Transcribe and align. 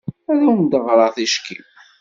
Ad 0.31 0.39
awen-d-ɣreɣ 0.45 1.09
ticki? 1.15 1.59